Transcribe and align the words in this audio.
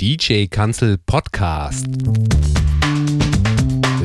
DJ 0.00 0.46
Kanzel 0.46 0.98
Podcast. 1.06 1.86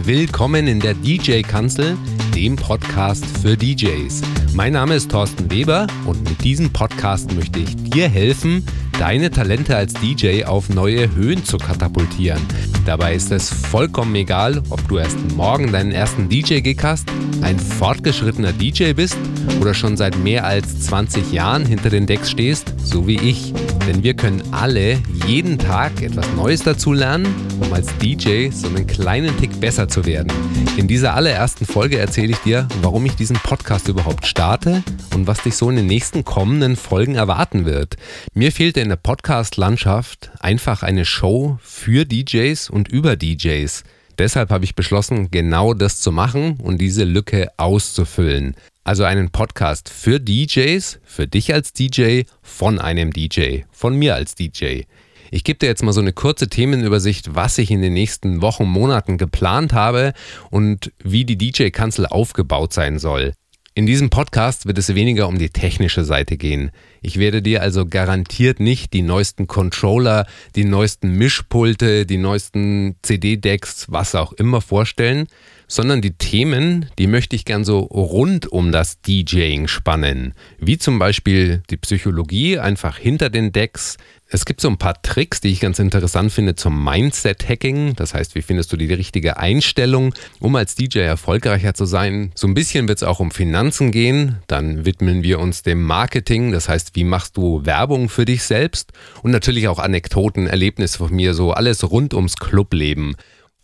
Willkommen 0.03 0.67
in 0.67 0.79
der 0.79 0.93
DJ 0.93 1.41
Kanzel, 1.41 1.97
dem 2.35 2.55
Podcast 2.55 3.25
für 3.25 3.57
DJs. 3.57 4.21
Mein 4.53 4.73
Name 4.73 4.93
ist 4.93 5.09
Thorsten 5.09 5.49
Weber 5.49 5.87
und 6.05 6.29
mit 6.29 6.43
diesem 6.43 6.71
Podcast 6.71 7.33
möchte 7.33 7.57
ich 7.57 7.75
dir 7.75 8.07
helfen, 8.07 8.63
deine 8.99 9.31
Talente 9.31 9.75
als 9.75 9.93
DJ 9.93 10.43
auf 10.43 10.69
neue 10.69 11.15
Höhen 11.15 11.43
zu 11.43 11.57
katapultieren. 11.57 12.41
Dabei 12.85 13.15
ist 13.15 13.31
es 13.31 13.49
vollkommen 13.49 14.13
egal, 14.13 14.61
ob 14.69 14.87
du 14.87 14.99
erst 14.99 15.17
morgen 15.35 15.71
deinen 15.71 15.91
ersten 15.91 16.29
DJ-Gig 16.29 16.83
hast, 16.83 17.09
ein 17.41 17.57
fortgeschrittener 17.57 18.53
DJ 18.53 18.93
bist 18.93 19.17
oder 19.59 19.73
schon 19.73 19.97
seit 19.97 20.15
mehr 20.19 20.45
als 20.45 20.81
20 20.81 21.31
Jahren 21.31 21.65
hinter 21.65 21.89
den 21.89 22.05
Decks 22.05 22.29
stehst, 22.29 22.75
so 22.77 23.07
wie 23.07 23.19
ich. 23.19 23.53
Denn 23.89 24.03
wir 24.03 24.13
können 24.13 24.43
alle 24.51 25.01
jeden 25.25 25.57
Tag 25.57 26.03
etwas 26.03 26.31
Neues 26.35 26.61
dazu 26.61 26.93
lernen, 26.93 27.25
um 27.59 27.73
als 27.73 27.87
DJ 27.97 28.51
so 28.51 28.67
einen 28.67 28.85
kleinen 28.85 29.35
Tick 29.39 29.59
besser 29.59 29.87
zu 29.87 30.05
werden. 30.05 30.31
In 30.77 30.87
dieser 30.87 31.15
allerersten 31.15 31.65
Folge 31.65 31.97
erzähle 31.97 32.33
ich 32.33 32.37
dir, 32.37 32.67
warum 32.83 33.03
ich 33.07 33.15
diesen 33.15 33.37
Podcast 33.37 33.87
überhaupt 33.87 34.27
starte 34.27 34.83
und 35.15 35.25
was 35.25 35.41
dich 35.41 35.55
so 35.55 35.71
in 35.71 35.77
den 35.77 35.87
nächsten 35.87 36.23
kommenden 36.23 36.75
Folgen 36.75 37.15
erwarten 37.15 37.65
wird. 37.65 37.95
Mir 38.35 38.51
fehlte 38.51 38.79
in 38.79 38.89
der 38.89 38.95
Podcast-Landschaft 38.95 40.29
einfach 40.39 40.83
eine 40.83 41.03
Show 41.03 41.57
für 41.63 42.05
DJs 42.05 42.69
und 42.69 42.89
über 42.89 43.15
DJs. 43.15 43.83
Deshalb 44.19 44.51
habe 44.51 44.65
ich 44.65 44.75
beschlossen, 44.75 45.31
genau 45.31 45.73
das 45.73 45.99
zu 45.99 46.11
machen 46.11 46.59
und 46.61 46.79
diese 46.79 47.05
Lücke 47.05 47.47
auszufüllen. 47.57 48.55
Also 48.89 49.03
einen 49.03 49.29
Podcast 49.29 49.87
für 49.87 50.19
DJs, 50.19 50.99
für 51.03 51.27
dich 51.27 51.53
als 51.53 51.73
DJ, 51.73 52.23
von 52.41 52.79
einem 52.79 53.13
DJ, 53.13 53.59
von 53.69 53.95
mir 53.95 54.15
als 54.15 54.33
DJ. 54.33 54.85
Ich 55.29 55.43
gebe 55.43 55.59
dir 55.59 55.67
jetzt 55.67 55.83
mal 55.83 55.93
so 55.93 56.01
eine 56.01 56.11
kurze 56.11 56.49
Themenübersicht, 56.49 57.35
was 57.35 57.59
ich 57.59 57.69
in 57.69 57.83
den 57.83 57.93
nächsten 57.93 58.41
Wochen, 58.41 58.65
Monaten 58.65 59.19
geplant 59.19 59.73
habe 59.73 60.13
und 60.49 60.91
wie 61.03 61.23
die 61.23 61.37
DJ-Kanzel 61.37 62.07
aufgebaut 62.07 62.73
sein 62.73 62.97
soll. 62.97 63.33
In 63.75 63.85
diesem 63.85 64.09
Podcast 64.09 64.65
wird 64.65 64.79
es 64.79 64.95
weniger 64.95 65.27
um 65.27 65.37
die 65.37 65.51
technische 65.51 66.03
Seite 66.03 66.35
gehen. 66.35 66.71
Ich 67.01 67.19
werde 67.19 67.43
dir 67.43 67.61
also 67.61 67.85
garantiert 67.85 68.59
nicht 68.59 68.93
die 68.93 69.03
neuesten 69.03 69.45
Controller, 69.45 70.25
die 70.55 70.65
neuesten 70.65 71.11
Mischpulte, 71.11 72.07
die 72.07 72.17
neuesten 72.17 72.95
CD-Decks, 73.03 73.85
was 73.89 74.15
auch 74.15 74.33
immer 74.33 74.61
vorstellen, 74.61 75.27
sondern 75.69 76.01
die 76.01 76.13
Themen, 76.13 76.87
die 76.97 77.07
möchte 77.07 77.37
ich 77.37 77.45
gern 77.45 77.63
so 77.63 77.79
rund 77.79 78.51
um 78.51 78.73
das 78.73 78.99
DJing 79.01 79.67
spannen. 79.67 80.33
Wie 80.59 80.77
zum 80.77 80.99
Beispiel 80.99 81.63
die 81.69 81.77
Psychologie 81.77 82.59
einfach 82.59 82.97
hinter 82.97 83.29
den 83.29 83.53
Decks. 83.53 83.95
Es 84.31 84.45
gibt 84.45 84.61
so 84.61 84.67
ein 84.67 84.77
paar 84.77 85.01
Tricks, 85.01 85.41
die 85.41 85.49
ich 85.49 85.59
ganz 85.59 85.79
interessant 85.79 86.31
finde 86.31 86.55
zum 86.55 86.83
Mindset-Hacking. 86.83 87.95
Das 87.95 88.13
heißt, 88.13 88.35
wie 88.35 88.43
findest 88.43 88.71
du 88.71 88.77
die 88.77 88.93
richtige 88.93 89.37
Einstellung, 89.37 90.13
um 90.39 90.55
als 90.55 90.75
DJ 90.75 90.99
erfolgreicher 90.99 91.73
zu 91.73 91.85
sein? 91.85 92.31
So 92.35 92.47
ein 92.47 92.53
bisschen 92.53 92.87
wird 92.87 92.99
es 92.99 93.03
auch 93.03 93.19
um 93.19 93.31
Finanzen 93.31 93.91
gehen. 93.91 94.37
Dann 94.45 94.85
widmen 94.85 95.23
wir 95.23 95.39
uns 95.39 95.63
dem 95.63 95.83
Marketing. 95.83 96.51
Das 96.51 96.69
heißt, 96.69 96.95
wie 96.95 97.05
machst 97.05 97.37
du 97.37 97.65
Werbung 97.65 98.09
für 98.09 98.25
dich 98.25 98.43
selbst? 98.43 98.91
Und 99.23 99.31
natürlich 99.31 99.67
auch 99.67 99.79
Anekdoten, 99.79 100.45
Erlebnisse 100.45 100.99
von 100.99 101.13
mir, 101.13 101.33
so 101.33 101.51
alles 101.51 101.89
rund 101.89 102.13
ums 102.13 102.35
Clubleben. 102.37 103.15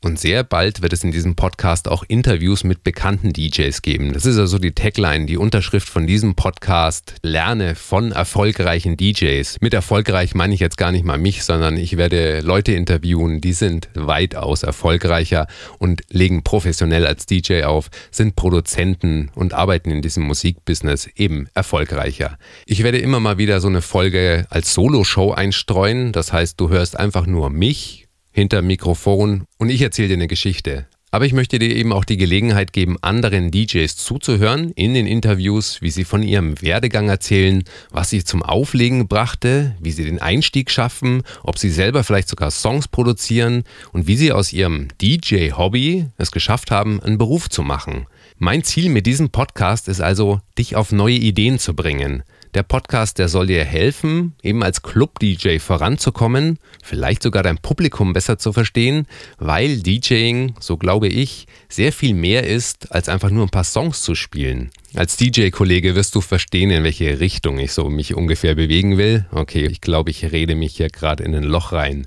Und 0.06 0.20
sehr 0.20 0.44
bald 0.44 0.84
wird 0.84 0.94
es 0.94 1.04
in 1.04 1.12
diesem 1.12 1.36
Podcast 1.36 1.88
auch 1.88 2.04
Interviews 2.08 2.64
mit 2.64 2.84
bekannten 2.84 3.34
DJs 3.34 3.82
geben. 3.82 4.14
Das 4.14 4.28
ist 4.28 4.38
also 4.38 4.60
die 4.60 4.74
Tagline, 4.74 5.26
die 5.26 5.36
Unterschrift 5.36 5.90
von 5.90 6.06
diesem 6.06 6.36
Podcast. 6.36 7.16
Lerne 7.24 7.74
von 7.74 8.12
erfolgreichen 8.12 8.98
DJs. 8.98 9.58
Mit 9.62 9.74
erfolgreich 9.74 10.36
meine 10.36 10.54
ich 10.54 10.60
jetzt 10.60 10.78
gar 10.78 10.92
nicht 10.92 11.06
mal 11.06 11.18
mich, 11.18 11.44
sondern 11.44 11.76
ich 11.76 11.98
werde 11.98 12.42
Leute 12.42 12.74
interviewen, 12.74 13.42
die 13.42 13.54
sind 13.54 13.90
weitaus 13.96 14.62
erfolgreicher 14.62 15.48
und 15.80 16.04
legen 16.12 16.44
professionell 16.44 17.08
als 17.08 17.26
DJ 17.26 17.64
auf, 17.64 17.90
sind 18.12 18.36
Produzenten 18.36 19.32
und 19.34 19.56
arbeiten 19.56 19.90
in 19.90 20.04
diesem 20.04 20.22
Musikbusiness 20.26 21.10
eben 21.16 21.48
erfolgreicher. 21.56 22.38
Ich 22.68 22.84
werde 22.84 23.00
immer 23.00 23.20
mal 23.20 23.40
wieder 23.40 23.60
so 23.60 23.70
eine 23.70 23.82
Folge 23.82 24.46
als 24.52 24.72
Solo-Show 24.76 25.32
einstreuen. 25.32 26.12
Das 26.12 26.32
heißt, 26.32 26.62
du 26.62 26.70
hörst 26.70 26.96
einfach 26.96 27.26
nur 27.26 27.50
mich 27.50 28.05
hinter 28.36 28.62
Mikrofon 28.62 29.46
und 29.58 29.70
ich 29.70 29.82
erzähle 29.82 30.10
dir 30.10 30.16
eine 30.16 30.28
Geschichte. 30.28 30.88
Aber 31.10 31.26
ich 31.26 31.32
möchte 31.32 31.58
dir 31.58 31.74
eben 31.74 31.94
auch 31.94 32.04
die 32.04 32.18
Gelegenheit 32.18 32.74
geben, 32.74 32.98
anderen 33.00 33.50
DJs 33.50 33.96
zuzuhören 33.96 34.72
in 34.72 34.94
den 34.94 35.08
Interviews, 35.08 35.82
wie 35.82 35.90
sie 35.90 36.04
von 36.04 36.22
ihrem 36.22 36.62
Werdegang 36.62 37.08
erzählen, 37.08 37.64
was 37.92 38.10
sie 38.10 38.26
zum 38.26 38.44
Auflegen 38.44 39.08
brachte, 39.08 39.78
wie 39.80 39.94
sie 39.94 40.04
den 40.04 40.22
Einstieg 40.22 40.70
schaffen, 40.70 41.24
ob 41.44 41.58
sie 41.58 41.70
selber 41.70 42.04
vielleicht 42.04 42.28
sogar 42.28 42.52
Songs 42.52 42.90
produzieren 42.90 43.64
und 43.94 44.08
wie 44.08 44.18
sie 44.18 44.34
aus 44.34 44.52
ihrem 44.52 44.90
DJ-Hobby 45.02 46.08
es 46.18 46.32
geschafft 46.32 46.72
haben, 46.72 47.02
einen 47.02 47.18
Beruf 47.18 47.50
zu 47.50 47.64
machen. 47.64 48.08
Mein 48.38 48.66
Ziel 48.66 48.90
mit 48.90 49.06
diesem 49.06 49.30
Podcast 49.30 49.88
ist 49.88 50.02
also, 50.02 50.42
dich 50.58 50.76
auf 50.76 50.92
neue 50.92 51.16
Ideen 51.16 51.58
zu 51.58 51.74
bringen. 51.74 52.24
Der 52.56 52.64
Podcast, 52.64 53.20
der 53.20 53.28
soll 53.28 53.48
dir 53.48 53.66
helfen, 53.66 54.34
eben 54.42 54.64
als 54.64 54.82
Club-DJ 54.82 55.60
voranzukommen, 55.60 56.58
vielleicht 56.82 57.22
sogar 57.22 57.44
dein 57.44 57.58
Publikum 57.58 58.14
besser 58.14 58.38
zu 58.38 58.54
verstehen, 58.54 59.08
weil 59.40 59.80
DJing, 59.80 60.56
so 60.62 60.78
glaube 60.78 61.10
ich, 61.10 61.48
sehr 61.68 61.92
viel 61.92 62.14
mehr 62.14 62.48
ist, 62.48 62.94
als 62.94 63.10
einfach 63.10 63.30
nur 63.30 63.44
ein 63.44 63.50
paar 63.50 63.66
Songs 63.66 64.04
zu 64.04 64.16
spielen. 64.16 64.70
Als 64.94 65.18
DJ-Kollege 65.18 65.96
wirst 65.96 66.16
du 66.16 66.22
verstehen, 66.22 66.72
in 66.72 66.86
welche 66.86 67.20
Richtung 67.20 67.60
ich 67.60 67.74
so 67.74 67.90
mich 67.90 68.16
ungefähr 68.16 68.56
bewegen 68.56 68.98
will. 68.98 69.26
Okay, 69.32 69.66
ich 69.66 69.82
glaube, 69.82 70.12
ich 70.12 70.32
rede 70.32 70.56
mich 70.56 70.78
hier 70.78 70.88
gerade 70.88 71.26
in 71.26 71.36
ein 71.36 71.44
Loch 71.44 71.74
rein. 71.74 72.06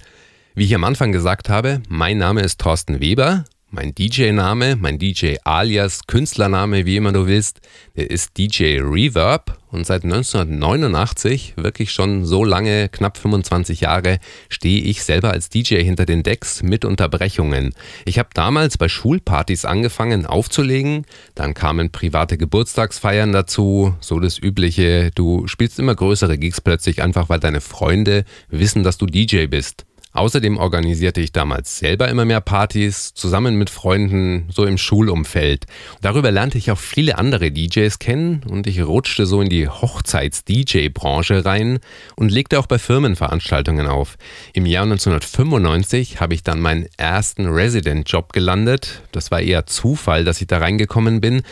Wie 0.54 0.64
ich 0.64 0.74
am 0.74 0.84
Anfang 0.84 1.12
gesagt 1.12 1.50
habe, 1.50 1.82
mein 1.90 2.16
Name 2.16 2.40
ist 2.40 2.58
Thorsten 2.58 3.00
Weber 3.00 3.44
mein 3.70 3.94
DJ-Name, 3.94 4.76
mein 4.76 4.98
DJ-Alias, 4.98 6.06
Künstlername, 6.06 6.86
wie 6.86 6.96
immer 6.96 7.12
du 7.12 7.26
willst, 7.26 7.60
der 7.96 8.10
ist 8.10 8.38
DJ 8.38 8.80
Reverb 8.80 9.58
und 9.70 9.86
seit 9.86 10.04
1989, 10.04 11.54
wirklich 11.56 11.92
schon 11.92 12.24
so 12.24 12.44
lange, 12.44 12.88
knapp 12.88 13.18
25 13.18 13.82
Jahre, 13.82 14.20
stehe 14.48 14.80
ich 14.80 15.04
selber 15.04 15.32
als 15.32 15.50
DJ 15.50 15.82
hinter 15.82 16.06
den 16.06 16.22
Decks 16.22 16.62
mit 16.62 16.86
Unterbrechungen. 16.86 17.74
Ich 18.06 18.18
habe 18.18 18.30
damals 18.32 18.78
bei 18.78 18.88
Schulpartys 18.88 19.66
angefangen 19.66 20.24
aufzulegen, 20.24 21.04
dann 21.34 21.52
kamen 21.52 21.90
private 21.90 22.38
Geburtstagsfeiern 22.38 23.32
dazu, 23.32 23.94
so 24.00 24.18
das 24.18 24.38
Übliche, 24.38 25.10
du 25.14 25.46
spielst 25.46 25.78
immer 25.78 25.94
größere 25.94 26.38
Gigs 26.38 26.62
plötzlich 26.62 27.02
einfach, 27.02 27.28
weil 27.28 27.40
deine 27.40 27.60
Freunde 27.60 28.24
wissen, 28.48 28.82
dass 28.82 28.96
du 28.96 29.04
DJ 29.04 29.46
bist. 29.46 29.84
Außerdem 30.18 30.56
organisierte 30.56 31.20
ich 31.20 31.30
damals 31.30 31.78
selber 31.78 32.08
immer 32.08 32.24
mehr 32.24 32.40
Partys, 32.40 33.14
zusammen 33.14 33.54
mit 33.54 33.70
Freunden, 33.70 34.48
so 34.50 34.64
im 34.64 34.76
Schulumfeld. 34.76 35.66
Darüber 36.00 36.32
lernte 36.32 36.58
ich 36.58 36.72
auch 36.72 36.78
viele 36.78 37.18
andere 37.18 37.52
DJs 37.52 38.00
kennen 38.00 38.42
und 38.50 38.66
ich 38.66 38.82
rutschte 38.82 39.26
so 39.26 39.40
in 39.40 39.48
die 39.48 39.68
Hochzeits-DJ-Branche 39.68 41.44
rein 41.44 41.78
und 42.16 42.32
legte 42.32 42.58
auch 42.58 42.66
bei 42.66 42.80
Firmenveranstaltungen 42.80 43.86
auf. 43.86 44.16
Im 44.54 44.66
Jahr 44.66 44.82
1995 44.82 46.20
habe 46.20 46.34
ich 46.34 46.42
dann 46.42 46.58
meinen 46.58 46.88
ersten 46.96 47.46
Resident-Job 47.46 48.32
gelandet. 48.32 49.02
Das 49.12 49.30
war 49.30 49.40
eher 49.40 49.66
Zufall, 49.66 50.24
dass 50.24 50.40
ich 50.40 50.48
da 50.48 50.58
reingekommen 50.58 51.20
bin. 51.20 51.42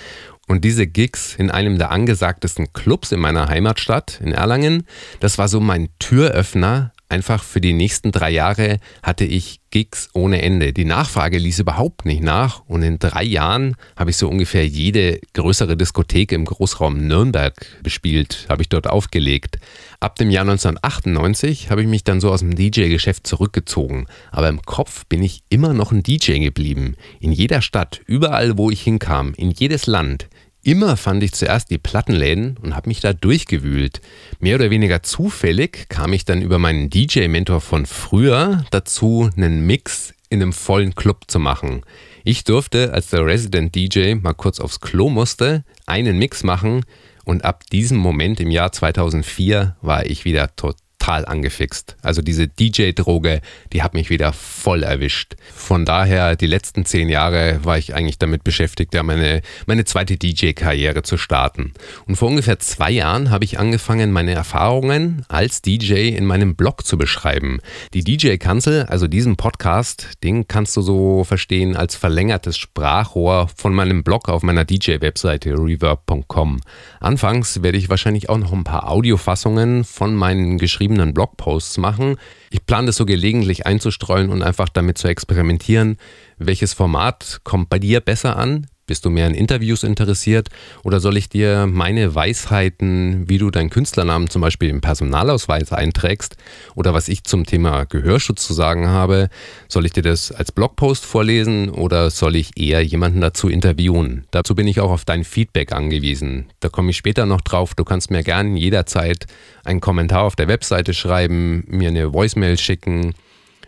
Und 0.49 0.65
diese 0.65 0.89
Gigs 0.89 1.37
in 1.37 1.53
einem 1.53 1.79
der 1.79 1.93
angesagtesten 1.93 2.73
Clubs 2.73 3.13
in 3.13 3.21
meiner 3.21 3.49
Heimatstadt, 3.49 4.21
in 4.21 4.33
Erlangen, 4.33 4.89
das 5.21 5.39
war 5.39 5.47
so 5.47 5.61
mein 5.61 5.89
Türöffner 6.01 6.91
einfach 7.09 7.43
für 7.43 7.61
die 7.61 7.73
nächsten 7.73 8.13
drei 8.13 8.31
Jahre 8.31 8.79
hatte 9.03 9.25
ich 9.25 9.61
Gigs 9.71 10.09
ohne 10.15 10.43
Ende. 10.43 10.73
Die 10.73 10.85
Nachfrage 10.85 11.39
ließ 11.39 11.59
überhaupt 11.59 12.07
nicht 12.07 12.23
nach 12.23 12.63
und 12.67 12.83
in 12.83 12.99
drei 12.99 13.25
Jahren 13.25 13.77
habe 13.97 14.11
ich 14.11 14.17
so 14.17 14.29
ungefähr 14.29 14.67
jede 14.67 15.21
größere 15.35 15.77
Diskothek 15.77 16.33
im 16.33 16.45
Großraum 16.45 17.07
Nürnberg 17.07 17.55
bespielt, 17.83 18.47
habe 18.49 18.63
ich 18.63 18.69
dort 18.69 18.87
aufgelegt. 18.87 19.59
Ab 20.01 20.17
dem 20.17 20.31
Jahr 20.31 20.43
1998 20.43 21.71
habe 21.71 21.83
ich 21.83 21.89
mich 21.89 22.05
dann 22.05 22.21
so 22.21 22.31
aus 22.31 22.41
dem 22.41 22.55
DJ-Geschäft 22.55 23.27
zurückgezogen, 23.27 24.07
aber 24.31 24.49
im 24.49 24.63
Kopf 24.63 25.05
bin 25.07 25.23
ich 25.23 25.43
immer 25.49 25.75
noch 25.75 25.93
ein 25.93 26.03
DJ 26.03 26.39
geblieben. 26.39 26.95
In 27.21 27.33
jeder 27.33 27.61
Stadt, 27.61 28.01
überall 28.07 28.57
wo 28.57 28.71
ich 28.71 28.83
hinkam, 28.83 29.35
in 29.37 29.51
jedes 29.51 29.87
Land. 29.87 30.29
Immer 30.67 30.97
fand 30.97 31.23
ich 31.23 31.31
zuerst 31.31 31.71
die 31.71 31.79
Plattenläden 31.79 32.57
und 32.61 32.75
habe 32.75 32.89
mich 32.89 32.99
da 32.99 33.13
durchgewühlt. 33.13 34.01
Mehr 34.41 34.57
oder 34.57 34.69
weniger 34.69 35.01
zufällig 35.05 35.89
kam 35.89 36.13
ich 36.13 36.25
dann 36.25 36.43
über 36.43 36.59
meinen 36.59 36.91
DJ-Mentor 36.91 37.61
von 37.61 37.87
früher 37.87 38.65
dazu, 38.73 39.31
einen 39.37 39.65
Mix 39.65 40.13
in 40.29 40.43
einem 40.43 40.53
vollen 40.53 40.97
Club 40.97 41.27
zu 41.29 41.39
machen. 41.39 41.83
Ich 42.25 42.43
durfte, 42.43 42.93
als 42.93 43.11
der 43.11 43.25
Resident 43.25 43.77
DJ 43.77 44.17
mal 44.17 44.35
kurz 44.35 44.59
aufs 44.59 44.81
Klo 44.81 45.09
musste, 45.09 45.63
einen 45.87 46.19
Mix 46.19 46.43
machen 46.43 46.85
und 47.25 47.45
ab 47.45 47.63
diesem 47.71 47.99
Moment 47.99 48.41
im 48.41 48.51
Jahr 48.51 48.73
2004 48.73 49.77
war 49.83 50.05
ich 50.05 50.25
wieder 50.25 50.57
total 50.57 50.86
total 51.07 51.25
angefixt. 51.25 51.97
Also 52.03 52.21
diese 52.21 52.49
DJ-Droge, 52.49 53.41
die 53.73 53.83
hat 53.83 53.95
mich 53.95 54.11
wieder 54.11 54.33
voll 54.33 54.83
erwischt. 54.83 55.35
Von 55.55 55.85
daher, 55.85 56.35
die 56.35 56.49
letzten 56.49 56.85
zehn 56.85 57.09
Jahre 57.09 57.61
war 57.63 57.79
ich 57.79 57.95
eigentlich 57.95 58.19
damit 58.19 58.43
beschäftigt, 58.43 58.93
ja 58.93 59.05
meine, 59.05 59.43
meine 59.67 59.85
zweite 59.85 60.17
DJ-Karriere 60.17 61.03
zu 61.03 61.17
starten. 61.17 61.73
Und 62.07 62.17
vor 62.17 62.29
ungefähr 62.29 62.59
zwei 62.59 62.91
Jahren 62.91 63.31
habe 63.31 63.45
ich 63.45 63.59
angefangen, 63.59 64.11
meine 64.11 64.33
Erfahrungen 64.33 65.25
als 65.29 65.63
DJ 65.63 66.09
in 66.09 66.25
meinem 66.25 66.57
Blog 66.57 66.85
zu 66.85 66.99
beschreiben. 66.99 67.61
Die 67.95 68.03
DJ-Kanzel, 68.03 68.87
also 68.87 69.07
diesen 69.07 69.37
Podcast, 69.37 70.09
den 70.25 70.49
kannst 70.49 70.77
du 70.77 70.83
so 70.83 71.23
verstehen 71.23 71.77
als 71.77 71.95
verlängertes 71.95 72.59
Sprachrohr 72.59 73.49
von 73.55 73.73
meinem 73.75 74.03
Blog 74.03 74.29
auf 74.29 74.43
meiner 74.43 74.65
DJ-Webseite 74.65 75.51
reverb.com. 75.51 76.61
Anfangs 76.99 77.63
werde 77.63 77.79
ich 77.79 77.91
wahrscheinlich 77.91 78.29
auch 78.29 78.39
noch 78.39 78.53
ein 78.53 78.65
paar 78.65 78.91
Audiofassungen 78.91 79.85
von 79.85 80.15
meinen 80.17 80.59
geschriebenen 80.59 80.96
Blogposts 81.15 81.79
machen. 81.79 82.17
Ich 82.51 82.65
plane 82.67 82.87
das 82.87 82.97
so 82.97 83.07
gelegentlich 83.07 83.67
einzustreuen 83.67 84.31
und 84.31 84.43
einfach 84.43 84.69
damit 84.69 84.99
zu 84.99 85.09
experimentieren, 85.09 85.99
welches 86.39 86.73
Format 86.73 87.41
kommt 87.45 87.69
bei 87.69 87.79
dir 87.79 88.01
besser 88.01 88.37
an, 88.37 88.67
bist 88.87 89.05
du 89.05 89.11
mehr 89.11 89.27
an 89.27 89.35
Interviews 89.35 89.83
interessiert 89.83 90.49
oder 90.83 91.01
soll 91.01 91.17
ich 91.17 91.29
dir 91.29 91.67
meine 91.67 92.15
Weisheiten, 92.15 93.29
wie 93.29 93.39
du 93.39 93.51
deinen 93.51 93.71
Künstlernamen 93.71 94.31
zum 94.31 94.43
Beispiel 94.43 94.69
im 94.69 94.81
Personalausweis 94.81 95.73
einträgst 95.73 96.37
oder 96.75 96.95
was 96.95 97.09
ich 97.09 97.25
zum 97.25 97.45
Thema 97.45 97.85
Gehörschutz 97.85 98.47
zu 98.47 98.55
sagen 98.55 98.89
habe, 98.89 99.29
soll 99.69 99.87
ich 99.87 99.93
dir 99.93 100.03
das 100.03 100.33
als 100.33 100.53
Blogpost 100.53 101.05
vorlesen 101.05 101.71
oder 101.71 102.11
soll 102.11 102.37
ich 102.37 102.57
eher 102.57 102.83
jemanden 102.83 103.21
dazu 103.21 103.49
interviewen? 103.49 104.25
Dazu 104.31 104.55
bin 104.55 104.69
ich 104.69 104.81
auch 104.81 104.91
auf 104.91 105.05
dein 105.05 105.25
Feedback 105.25 105.73
angewiesen. 105.73 106.47
Da 106.61 106.69
komme 106.69 106.91
ich 106.91 106.97
später 106.97 107.27
noch 107.27 107.41
drauf. 107.41 107.75
Du 107.75 107.85
kannst 107.85 108.11
mir 108.11 108.23
gerne 108.23 108.59
jederzeit 108.59 109.27
einen 109.65 109.81
Kommentar 109.81 110.23
auf 110.23 110.37
der 110.37 110.49
Webseite 110.49 110.95
schreiben, 110.95 111.65
mir 111.69 111.89
eine 111.89 112.13
Voicemail 112.13 112.57
schicken 112.59 113.15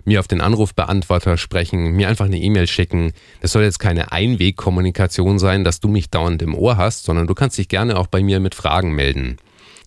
mir 0.08 0.20
auf 0.20 0.26
den 0.28 0.40
Anrufbeantworter 0.40 1.36
sprechen, 1.36 1.92
mir 1.92 2.08
einfach 2.08 2.24
eine 2.24 2.38
E-Mail 2.38 2.66
schicken. 2.66 3.12
Das 3.40 3.52
soll 3.52 3.62
jetzt 3.62 3.78
keine 3.78 4.10
Einwegkommunikation 4.10 5.38
sein, 5.38 5.62
dass 5.62 5.78
du 5.80 5.88
mich 5.88 6.10
dauernd 6.10 6.42
im 6.42 6.54
Ohr 6.54 6.76
hast, 6.76 7.04
sondern 7.04 7.26
du 7.26 7.34
kannst 7.34 7.58
dich 7.58 7.68
gerne 7.68 7.96
auch 7.96 8.08
bei 8.08 8.22
mir 8.22 8.40
mit 8.40 8.54
Fragen 8.54 8.94
melden. 8.94 9.36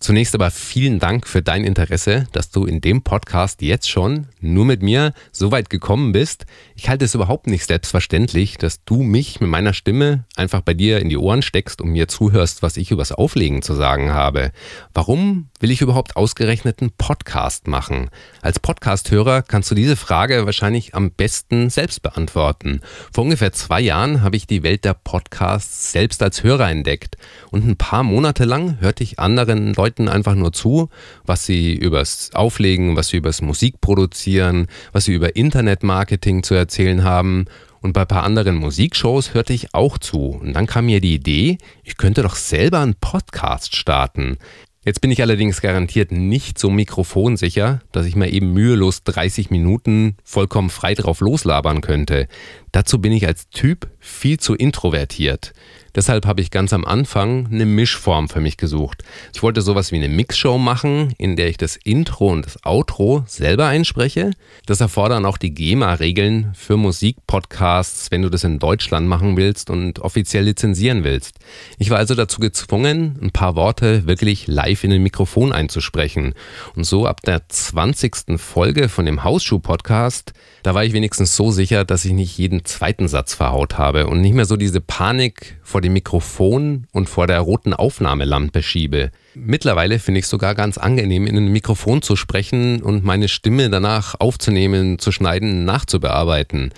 Zunächst 0.02 0.34
aber 0.34 0.50
vielen 0.50 0.98
Dank 0.98 1.28
für 1.28 1.42
dein 1.42 1.62
Interesse, 1.62 2.26
dass 2.32 2.50
du 2.50 2.64
in 2.64 2.80
dem 2.80 3.02
Podcast 3.02 3.62
jetzt 3.62 3.88
schon 3.88 4.26
nur 4.40 4.64
mit 4.64 4.82
mir 4.82 5.12
so 5.30 5.52
weit 5.52 5.70
gekommen 5.70 6.10
bist. 6.10 6.44
Ich 6.74 6.88
halte 6.88 7.04
es 7.04 7.14
überhaupt 7.14 7.46
nicht 7.46 7.68
selbstverständlich, 7.68 8.58
dass 8.58 8.82
du 8.82 9.04
mich 9.04 9.40
mit 9.40 9.48
meiner 9.48 9.72
Stimme 9.72 10.24
einfach 10.34 10.60
bei 10.60 10.74
dir 10.74 10.98
in 10.98 11.08
die 11.08 11.16
Ohren 11.16 11.40
steckst 11.40 11.80
und 11.80 11.90
mir 11.90 12.08
zuhörst, 12.08 12.64
was 12.64 12.76
ich 12.78 12.90
übers 12.90 13.12
Auflegen 13.12 13.62
zu 13.62 13.74
sagen 13.74 14.10
habe. 14.10 14.50
Warum 14.92 15.46
will 15.60 15.70
ich 15.70 15.82
überhaupt 15.82 16.16
ausgerechnet 16.16 16.80
einen 16.80 16.90
Podcast 16.90 17.68
machen? 17.68 18.10
Als 18.40 18.58
Podcasthörer 18.58 19.42
kannst 19.42 19.70
du 19.70 19.76
diese 19.76 19.94
Frage 19.94 20.46
wahrscheinlich 20.46 20.96
am 20.96 21.12
besten 21.12 21.70
selbst 21.70 22.02
beantworten. 22.02 22.80
Vor 23.12 23.22
ungefähr 23.22 23.52
zwei 23.52 23.80
Jahren 23.80 24.22
habe 24.22 24.34
ich 24.34 24.48
die 24.48 24.64
Welt 24.64 24.84
der 24.84 24.94
Podcasts 24.94 25.92
selbst 25.92 26.24
als 26.24 26.42
Hörer 26.42 26.68
entdeckt 26.68 27.16
und 27.52 27.64
ein 27.64 27.76
paar 27.76 28.02
Monate 28.02 28.44
lang 28.44 28.80
hörte 28.80 29.04
ich 29.04 29.20
anderen 29.20 29.72
Leuten 29.74 29.91
einfach 30.00 30.34
nur 30.34 30.52
zu, 30.52 30.88
was 31.24 31.46
sie 31.46 31.74
übers 31.74 32.30
Auflegen, 32.34 32.96
was 32.96 33.08
sie 33.08 33.18
übers 33.18 33.42
Musikproduzieren, 33.42 34.66
was 34.92 35.04
sie 35.04 35.14
über 35.14 35.36
Internetmarketing 35.36 36.42
zu 36.42 36.54
erzählen 36.54 37.04
haben 37.04 37.46
und 37.82 37.92
bei 37.92 38.02
ein 38.02 38.08
paar 38.08 38.22
anderen 38.22 38.56
Musikshows 38.56 39.34
hörte 39.34 39.52
ich 39.52 39.74
auch 39.74 39.98
zu. 39.98 40.38
Und 40.40 40.54
dann 40.54 40.66
kam 40.66 40.86
mir 40.86 41.00
die 41.00 41.14
Idee, 41.14 41.58
ich 41.82 41.96
könnte 41.96 42.22
doch 42.22 42.36
selber 42.36 42.78
einen 42.78 42.94
Podcast 42.94 43.74
starten. 43.76 44.38
Jetzt 44.84 45.00
bin 45.00 45.12
ich 45.12 45.22
allerdings 45.22 45.60
garantiert 45.60 46.10
nicht 46.10 46.58
so 46.58 46.68
mikrofonsicher, 46.70 47.82
dass 47.92 48.06
ich 48.06 48.16
mal 48.16 48.32
eben 48.32 48.52
mühelos 48.52 49.04
30 49.04 49.50
Minuten 49.50 50.16
vollkommen 50.24 50.70
frei 50.70 50.94
drauf 50.94 51.20
loslabern 51.20 51.82
könnte. 51.82 52.26
Dazu 52.72 53.00
bin 53.00 53.12
ich 53.12 53.26
als 53.26 53.48
Typ 53.50 53.88
viel 54.00 54.40
zu 54.40 54.54
introvertiert. 54.54 55.52
Deshalb 55.94 56.24
habe 56.26 56.40
ich 56.40 56.50
ganz 56.50 56.72
am 56.72 56.86
Anfang 56.86 57.48
eine 57.52 57.66
Mischform 57.66 58.30
für 58.30 58.40
mich 58.40 58.56
gesucht. 58.56 59.02
Ich 59.34 59.42
wollte 59.42 59.60
sowas 59.60 59.92
wie 59.92 59.96
eine 59.96 60.08
Mixshow 60.08 60.56
machen, 60.56 61.12
in 61.18 61.36
der 61.36 61.48
ich 61.48 61.58
das 61.58 61.76
Intro 61.76 62.28
und 62.28 62.46
das 62.46 62.64
Outro 62.64 63.24
selber 63.26 63.66
einspreche. 63.66 64.30
Das 64.64 64.80
erfordern 64.80 65.26
auch 65.26 65.36
die 65.36 65.52
GEMA-Regeln 65.52 66.52
für 66.54 66.78
Musikpodcasts, 66.78 68.10
wenn 68.10 68.22
du 68.22 68.30
das 68.30 68.44
in 68.44 68.58
Deutschland 68.58 69.06
machen 69.06 69.36
willst 69.36 69.68
und 69.68 69.98
offiziell 69.98 70.44
lizenzieren 70.44 71.04
willst. 71.04 71.36
Ich 71.78 71.90
war 71.90 71.98
also 71.98 72.14
dazu 72.14 72.40
gezwungen, 72.40 73.18
ein 73.20 73.30
paar 73.30 73.54
Worte 73.54 74.06
wirklich 74.06 74.46
live 74.46 74.84
in 74.84 74.92
ein 74.92 75.02
Mikrofon 75.02 75.52
einzusprechen. 75.52 76.32
Und 76.74 76.84
so 76.84 77.06
ab 77.06 77.20
der 77.20 77.48
20. 77.48 78.38
Folge 78.38 78.88
von 78.88 79.04
dem 79.04 79.24
Hausschuh-Podcast, 79.24 80.32
da 80.62 80.74
war 80.74 80.84
ich 80.84 80.94
wenigstens 80.94 81.36
so 81.36 81.50
sicher, 81.50 81.84
dass 81.84 82.06
ich 82.06 82.12
nicht 82.12 82.38
jeden 82.38 82.64
zweiten 82.64 83.08
Satz 83.08 83.34
verhaut 83.34 83.76
habe 83.76 84.06
und 84.06 84.22
nicht 84.22 84.34
mehr 84.34 84.46
so 84.46 84.56
diese 84.56 84.80
Panik 84.80 85.58
vor 85.62 85.81
dem 85.82 85.92
Mikrofon 85.92 86.86
und 86.92 87.08
vor 87.08 87.26
der 87.26 87.40
roten 87.40 87.74
Aufnahmelampe 87.74 88.62
schiebe. 88.62 89.10
Mittlerweile 89.34 89.98
finde 89.98 90.20
ich 90.20 90.24
es 90.24 90.30
sogar 90.30 90.54
ganz 90.54 90.78
angenehm, 90.78 91.26
in 91.26 91.36
ein 91.36 91.52
Mikrofon 91.52 92.00
zu 92.00 92.16
sprechen 92.16 92.82
und 92.82 93.04
meine 93.04 93.28
Stimme 93.28 93.68
danach 93.68 94.14
aufzunehmen, 94.18 94.98
zu 94.98 95.12
schneiden, 95.12 95.64
nachzubearbeiten. 95.64 96.72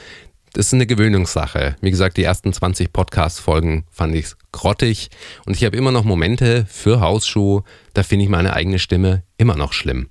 Das 0.55 0.67
ist 0.67 0.75
eine 0.75 0.87
Gewöhnungssache. 0.87 1.77
Wie 1.81 1.91
gesagt, 1.91 2.17
die 2.17 2.23
ersten 2.23 2.53
20 2.53 2.93
Podcast-Folgen 2.93 3.85
fand 3.91 4.15
ich 4.15 4.27
grottig 4.53 5.11
und 5.47 5.57
ich 5.57 5.65
habe 5.65 5.77
immer 5.77 5.91
noch 5.91 6.05
Momente 6.05 6.65
für 6.69 7.01
Hausschuh, 7.01 7.63
da 7.93 8.05
finde 8.05 8.25
ich 8.25 8.31
meine 8.31 8.53
eigene 8.55 8.79
Stimme 8.79 9.25
immer 9.37 9.57
noch 9.57 9.73
schlimm. 9.73 10.09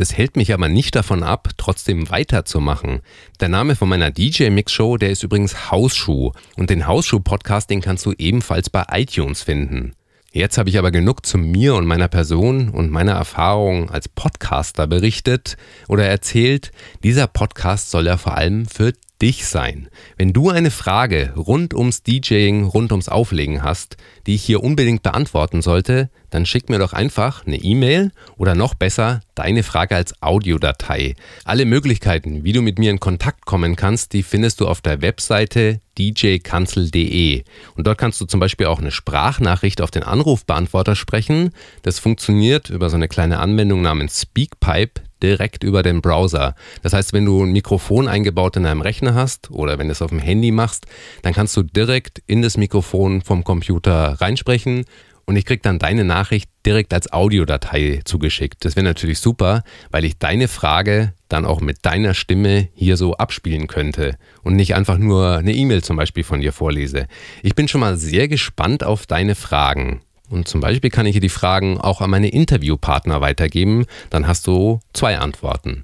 Das 0.00 0.16
hält 0.16 0.34
mich 0.34 0.54
aber 0.54 0.70
nicht 0.70 0.96
davon 0.96 1.22
ab, 1.22 1.50
trotzdem 1.58 2.08
weiterzumachen. 2.08 3.02
Der 3.38 3.50
Name 3.50 3.76
von 3.76 3.86
meiner 3.86 4.10
DJ-Mix-Show, 4.10 4.96
der 4.96 5.10
ist 5.10 5.22
übrigens 5.22 5.70
Hausschuh. 5.70 6.32
Und 6.56 6.70
den 6.70 6.86
Hausschuh-Podcast, 6.86 7.68
den 7.68 7.82
kannst 7.82 8.06
du 8.06 8.14
ebenfalls 8.16 8.70
bei 8.70 8.82
iTunes 8.92 9.42
finden. 9.42 9.92
Jetzt 10.32 10.56
habe 10.56 10.70
ich 10.70 10.78
aber 10.78 10.90
genug 10.90 11.26
zu 11.26 11.36
mir 11.36 11.74
und 11.74 11.84
meiner 11.84 12.08
Person 12.08 12.70
und 12.70 12.90
meiner 12.90 13.12
Erfahrung 13.12 13.90
als 13.90 14.08
Podcaster 14.08 14.86
berichtet 14.86 15.58
oder 15.86 16.06
erzählt. 16.06 16.72
Dieser 17.04 17.26
Podcast 17.26 17.90
soll 17.90 18.06
ja 18.06 18.16
vor 18.16 18.38
allem 18.38 18.64
für 18.64 18.94
dich 19.20 19.46
sein. 19.46 19.88
Wenn 20.16 20.32
du 20.32 20.50
eine 20.50 20.70
Frage 20.70 21.32
rund 21.36 21.74
ums 21.74 22.02
DJing, 22.02 22.64
rund 22.64 22.92
ums 22.92 23.08
Auflegen 23.08 23.62
hast, 23.62 23.96
die 24.26 24.34
ich 24.34 24.42
hier 24.42 24.62
unbedingt 24.62 25.02
beantworten 25.02 25.62
sollte, 25.62 26.10
dann 26.30 26.46
schick 26.46 26.68
mir 26.68 26.78
doch 26.78 26.92
einfach 26.92 27.46
eine 27.46 27.56
E-Mail 27.56 28.12
oder 28.36 28.54
noch 28.54 28.74
besser 28.74 29.20
deine 29.34 29.62
Frage 29.62 29.96
als 29.96 30.22
Audiodatei. 30.22 31.16
Alle 31.44 31.64
Möglichkeiten, 31.64 32.44
wie 32.44 32.52
du 32.52 32.62
mit 32.62 32.78
mir 32.78 32.90
in 32.90 33.00
Kontakt 33.00 33.46
kommen 33.46 33.76
kannst, 33.76 34.12
die 34.12 34.22
findest 34.22 34.60
du 34.60 34.68
auf 34.68 34.80
der 34.80 35.02
Webseite 35.02 35.80
djkanzel.de. 35.98 37.42
Und 37.74 37.86
dort 37.86 37.98
kannst 37.98 38.20
du 38.20 38.26
zum 38.26 38.40
Beispiel 38.40 38.66
auch 38.66 38.78
eine 38.78 38.90
Sprachnachricht 38.90 39.80
auf 39.80 39.90
den 39.90 40.02
Anrufbeantworter 40.02 40.96
sprechen. 40.96 41.50
Das 41.82 41.98
funktioniert 41.98 42.70
über 42.70 42.88
so 42.90 42.96
eine 42.96 43.08
kleine 43.08 43.40
Anwendung 43.40 43.82
namens 43.82 44.22
Speakpipe 44.22 45.02
direkt 45.22 45.64
über 45.64 45.82
den 45.82 46.00
Browser. 46.00 46.54
Das 46.82 46.92
heißt, 46.92 47.12
wenn 47.12 47.24
du 47.24 47.44
ein 47.44 47.52
Mikrofon 47.52 48.08
eingebaut 48.08 48.56
in 48.56 48.64
deinem 48.64 48.80
Rechner 48.80 49.14
hast 49.14 49.50
oder 49.50 49.78
wenn 49.78 49.88
du 49.88 49.92
es 49.92 50.02
auf 50.02 50.10
dem 50.10 50.18
Handy 50.18 50.50
machst, 50.50 50.86
dann 51.22 51.32
kannst 51.32 51.56
du 51.56 51.62
direkt 51.62 52.22
in 52.26 52.42
das 52.42 52.56
Mikrofon 52.56 53.22
vom 53.22 53.44
Computer 53.44 54.20
reinsprechen 54.20 54.84
und 55.30 55.36
ich 55.36 55.44
kriege 55.44 55.62
dann 55.62 55.78
deine 55.78 56.02
Nachricht 56.02 56.50
direkt 56.66 56.92
als 56.92 57.12
Audiodatei 57.12 58.00
zugeschickt. 58.04 58.64
Das 58.64 58.74
wäre 58.74 58.82
natürlich 58.82 59.20
super, 59.20 59.62
weil 59.92 60.04
ich 60.04 60.18
deine 60.18 60.48
Frage 60.48 61.14
dann 61.28 61.46
auch 61.46 61.60
mit 61.60 61.86
deiner 61.86 62.14
Stimme 62.14 62.68
hier 62.74 62.96
so 62.96 63.14
abspielen 63.14 63.68
könnte 63.68 64.16
und 64.42 64.56
nicht 64.56 64.74
einfach 64.74 64.98
nur 64.98 65.38
eine 65.38 65.52
E-Mail 65.52 65.84
zum 65.84 65.96
Beispiel 65.96 66.24
von 66.24 66.40
dir 66.40 66.52
vorlese. 66.52 67.06
Ich 67.44 67.54
bin 67.54 67.68
schon 67.68 67.80
mal 67.80 67.96
sehr 67.96 68.26
gespannt 68.26 68.82
auf 68.82 69.06
deine 69.06 69.36
Fragen. 69.36 70.02
Und 70.30 70.48
zum 70.48 70.60
Beispiel 70.60 70.90
kann 70.90 71.06
ich 71.06 71.14
dir 71.14 71.20
die 71.20 71.28
Fragen 71.28 71.78
auch 71.78 72.00
an 72.00 72.10
meine 72.10 72.28
Interviewpartner 72.28 73.20
weitergeben. 73.20 73.84
Dann 74.08 74.26
hast 74.26 74.46
du 74.46 74.80
zwei 74.92 75.18
Antworten. 75.18 75.82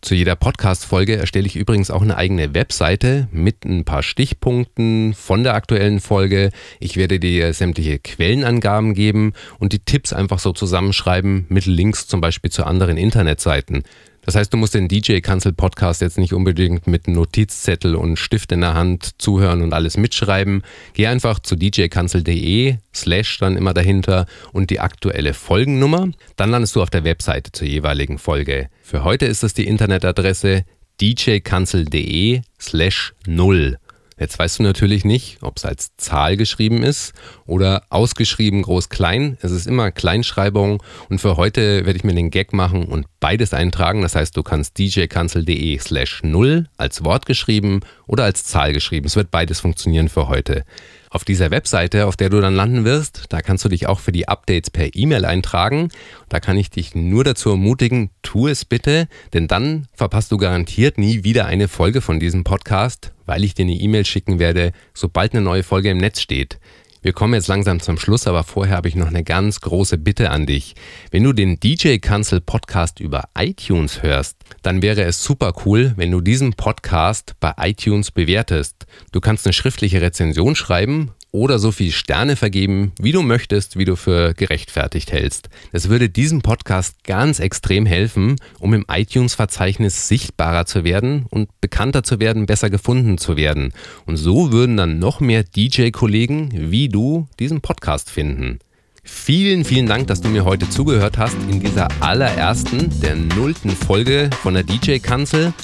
Zu 0.00 0.14
jeder 0.14 0.36
Podcast-Folge 0.36 1.16
erstelle 1.16 1.48
ich 1.48 1.56
übrigens 1.56 1.90
auch 1.90 2.02
eine 2.02 2.16
eigene 2.16 2.54
Webseite 2.54 3.26
mit 3.32 3.64
ein 3.64 3.84
paar 3.84 4.04
Stichpunkten 4.04 5.12
von 5.12 5.42
der 5.42 5.54
aktuellen 5.54 5.98
Folge. 5.98 6.50
Ich 6.78 6.96
werde 6.96 7.18
dir 7.18 7.52
sämtliche 7.52 7.98
Quellenangaben 7.98 8.94
geben 8.94 9.32
und 9.58 9.72
die 9.72 9.80
Tipps 9.80 10.12
einfach 10.12 10.38
so 10.38 10.52
zusammenschreiben 10.52 11.46
mit 11.48 11.66
Links 11.66 12.06
zum 12.06 12.20
Beispiel 12.20 12.52
zu 12.52 12.64
anderen 12.64 12.96
Internetseiten. 12.96 13.82
Das 14.28 14.34
heißt, 14.34 14.52
du 14.52 14.58
musst 14.58 14.74
den 14.74 14.88
DJ 14.88 15.20
Cancel 15.20 15.54
Podcast 15.54 16.02
jetzt 16.02 16.18
nicht 16.18 16.34
unbedingt 16.34 16.86
mit 16.86 17.08
Notizzettel 17.08 17.94
und 17.94 18.18
Stift 18.18 18.52
in 18.52 18.60
der 18.60 18.74
Hand 18.74 19.12
zuhören 19.16 19.62
und 19.62 19.72
alles 19.72 19.96
mitschreiben. 19.96 20.64
Geh 20.92 21.06
einfach 21.06 21.38
zu 21.38 21.56
djcancel.de 21.56 22.76
slash 22.94 23.38
dann 23.38 23.56
immer 23.56 23.72
dahinter 23.72 24.26
und 24.52 24.68
die 24.68 24.80
aktuelle 24.80 25.32
Folgennummer. 25.32 26.10
Dann 26.36 26.50
landest 26.50 26.76
du 26.76 26.82
auf 26.82 26.90
der 26.90 27.04
Webseite 27.04 27.52
zur 27.52 27.68
jeweiligen 27.68 28.18
Folge. 28.18 28.68
Für 28.82 29.02
heute 29.02 29.24
ist 29.24 29.44
es 29.44 29.54
die 29.54 29.66
Internetadresse 29.66 30.66
djcancel.de 31.00 32.42
slash 32.60 33.14
0. 33.26 33.78
Jetzt 34.18 34.38
weißt 34.38 34.58
du 34.58 34.62
natürlich 34.64 35.04
nicht, 35.04 35.38
ob 35.42 35.58
es 35.58 35.64
als 35.64 35.96
Zahl 35.96 36.36
geschrieben 36.36 36.82
ist 36.82 37.12
oder 37.46 37.84
ausgeschrieben 37.88 38.62
groß-klein. 38.62 39.38
Es 39.40 39.52
ist 39.52 39.66
immer 39.66 39.92
Kleinschreibung 39.92 40.82
und 41.08 41.20
für 41.20 41.36
heute 41.36 41.86
werde 41.86 41.96
ich 41.96 42.04
mir 42.04 42.14
den 42.14 42.30
Gag 42.30 42.52
machen 42.52 42.86
und 42.86 43.06
beides 43.20 43.54
eintragen. 43.54 44.02
Das 44.02 44.16
heißt, 44.16 44.36
du 44.36 44.42
kannst 44.42 44.78
djkanzel.de 44.78 45.78
slash 45.78 46.22
0 46.24 46.66
als 46.76 47.04
Wort 47.04 47.26
geschrieben 47.26 47.80
oder 48.06 48.24
als 48.24 48.44
Zahl 48.44 48.72
geschrieben. 48.72 49.06
Es 49.06 49.16
wird 49.16 49.30
beides 49.30 49.60
funktionieren 49.60 50.08
für 50.08 50.28
heute. 50.28 50.64
Auf 51.10 51.24
dieser 51.24 51.50
Webseite, 51.50 52.06
auf 52.06 52.16
der 52.16 52.28
du 52.28 52.40
dann 52.40 52.54
landen 52.54 52.84
wirst, 52.84 53.24
da 53.30 53.40
kannst 53.40 53.64
du 53.64 53.68
dich 53.70 53.86
auch 53.86 54.00
für 54.00 54.12
die 54.12 54.28
Updates 54.28 54.70
per 54.70 54.94
E-Mail 54.94 55.24
eintragen. 55.24 55.88
Da 56.28 56.38
kann 56.38 56.58
ich 56.58 56.70
dich 56.70 56.94
nur 56.94 57.24
dazu 57.24 57.50
ermutigen, 57.50 58.10
tu 58.22 58.46
es 58.46 58.64
bitte, 58.64 59.08
denn 59.32 59.48
dann 59.48 59.86
verpasst 59.94 60.32
du 60.32 60.36
garantiert 60.36 60.98
nie 60.98 61.24
wieder 61.24 61.46
eine 61.46 61.68
Folge 61.68 62.02
von 62.02 62.20
diesem 62.20 62.44
Podcast, 62.44 63.12
weil 63.28 63.44
ich 63.44 63.54
dir 63.54 63.62
eine 63.62 63.74
E-Mail 63.74 64.04
schicken 64.04 64.40
werde, 64.40 64.72
sobald 64.94 65.32
eine 65.32 65.42
neue 65.42 65.62
Folge 65.62 65.90
im 65.90 65.98
Netz 65.98 66.20
steht. 66.20 66.58
Wir 67.00 67.12
kommen 67.12 67.34
jetzt 67.34 67.46
langsam 67.46 67.78
zum 67.78 67.96
Schluss, 67.96 68.26
aber 68.26 68.42
vorher 68.42 68.76
habe 68.76 68.88
ich 68.88 68.96
noch 68.96 69.06
eine 69.06 69.22
ganz 69.22 69.60
große 69.60 69.98
Bitte 69.98 70.30
an 70.30 70.46
dich. 70.46 70.74
Wenn 71.12 71.22
du 71.22 71.32
den 71.32 71.60
DJ 71.60 71.98
Cancel 71.98 72.40
Podcast 72.40 72.98
über 72.98 73.28
iTunes 73.38 74.02
hörst, 74.02 74.36
dann 74.62 74.82
wäre 74.82 75.02
es 75.02 75.22
super 75.22 75.52
cool, 75.64 75.92
wenn 75.96 76.10
du 76.10 76.20
diesen 76.20 76.54
Podcast 76.54 77.36
bei 77.38 77.52
iTunes 77.58 78.10
bewertest. 78.10 78.86
Du 79.12 79.20
kannst 79.20 79.46
eine 79.46 79.52
schriftliche 79.52 80.00
Rezension 80.00 80.56
schreiben 80.56 81.12
oder 81.30 81.58
so 81.58 81.72
viel 81.72 81.92
Sterne 81.92 82.36
vergeben, 82.36 82.92
wie 83.00 83.12
du 83.12 83.22
möchtest, 83.22 83.76
wie 83.76 83.84
du 83.84 83.96
für 83.96 84.34
gerechtfertigt 84.34 85.12
hältst. 85.12 85.48
Das 85.72 85.88
würde 85.88 86.08
diesem 86.08 86.42
Podcast 86.42 87.04
ganz 87.04 87.38
extrem 87.38 87.86
helfen, 87.86 88.36
um 88.58 88.72
im 88.74 88.86
iTunes-Verzeichnis 88.90 90.08
sichtbarer 90.08 90.66
zu 90.66 90.84
werden 90.84 91.26
und 91.28 91.48
bekannter 91.60 92.02
zu 92.02 92.20
werden, 92.20 92.46
besser 92.46 92.70
gefunden 92.70 93.18
zu 93.18 93.36
werden. 93.36 93.72
Und 94.06 94.16
so 94.16 94.52
würden 94.52 94.76
dann 94.76 94.98
noch 94.98 95.20
mehr 95.20 95.44
DJ-Kollegen 95.44 96.70
wie 96.70 96.88
du 96.88 97.28
diesen 97.38 97.60
Podcast 97.60 98.10
finden. 98.10 98.58
Vielen, 99.04 99.64
vielen 99.64 99.86
Dank, 99.86 100.06
dass 100.06 100.20
du 100.20 100.28
mir 100.28 100.44
heute 100.44 100.68
zugehört 100.68 101.16
hast 101.16 101.36
in 101.50 101.60
dieser 101.60 101.88
allerersten, 102.00 103.00
der 103.00 103.16
nullten 103.16 103.70
Folge 103.70 104.28
von 104.42 104.54
der 104.54 104.64
DJ-Kanzel. 104.64 105.54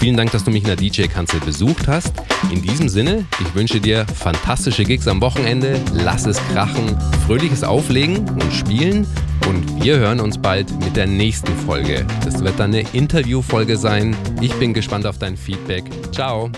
Vielen 0.00 0.16
Dank, 0.16 0.32
dass 0.32 0.44
du 0.44 0.50
mich 0.50 0.62
in 0.62 0.68
der 0.68 0.76
DJ-Kanzel 0.76 1.40
besucht 1.40 1.86
hast. 1.86 2.14
In 2.50 2.62
diesem 2.62 2.88
Sinne, 2.88 3.26
ich 3.38 3.54
wünsche 3.54 3.82
dir 3.82 4.06
fantastische 4.06 4.82
Gigs 4.82 5.06
am 5.06 5.20
Wochenende. 5.20 5.78
Lass 5.92 6.24
es 6.24 6.38
krachen, 6.54 6.96
fröhliches 7.26 7.62
Auflegen 7.62 8.26
und 8.26 8.50
Spielen. 8.50 9.06
Und 9.46 9.84
wir 9.84 9.98
hören 9.98 10.20
uns 10.20 10.38
bald 10.38 10.72
mit 10.82 10.96
der 10.96 11.06
nächsten 11.06 11.54
Folge. 11.66 12.06
Das 12.24 12.42
wird 12.42 12.58
dann 12.58 12.72
eine 12.72 12.86
Interviewfolge 12.94 13.76
sein. 13.76 14.16
Ich 14.40 14.54
bin 14.54 14.72
gespannt 14.72 15.04
auf 15.04 15.18
dein 15.18 15.36
Feedback. 15.36 15.84
Ciao. 16.12 16.50